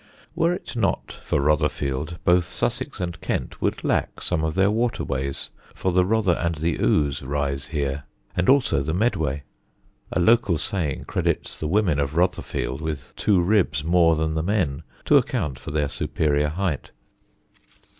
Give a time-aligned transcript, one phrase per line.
[0.33, 5.51] Were it not for Rotherfield both Sussex and Kent would lack some of their waterways,
[5.75, 9.43] for the Rother and the Ouse rise here, and also the Medway.
[10.11, 14.81] A local saying credits the women of Rotherfield with two ribs more than the men,
[15.05, 16.89] to account for their superior height.